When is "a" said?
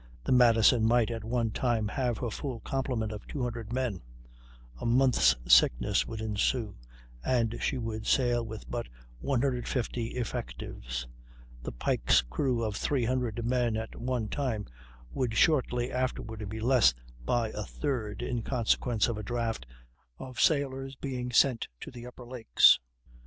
4.79-4.83, 17.51-17.61, 19.19-19.23